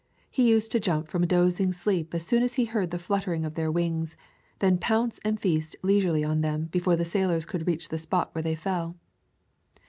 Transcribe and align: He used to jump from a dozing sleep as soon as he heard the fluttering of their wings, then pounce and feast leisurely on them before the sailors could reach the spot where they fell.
He 0.31 0.49
used 0.49 0.71
to 0.71 0.79
jump 0.79 1.09
from 1.09 1.21
a 1.21 1.27
dozing 1.27 1.71
sleep 1.73 2.15
as 2.15 2.25
soon 2.25 2.41
as 2.41 2.55
he 2.55 2.65
heard 2.65 2.89
the 2.89 2.97
fluttering 2.97 3.45
of 3.45 3.53
their 3.53 3.71
wings, 3.71 4.17
then 4.57 4.79
pounce 4.79 5.19
and 5.23 5.39
feast 5.39 5.75
leisurely 5.83 6.23
on 6.23 6.41
them 6.41 6.69
before 6.71 6.95
the 6.95 7.05
sailors 7.05 7.45
could 7.45 7.67
reach 7.67 7.89
the 7.89 7.99
spot 7.99 8.33
where 8.33 8.41
they 8.41 8.55
fell. 8.55 8.97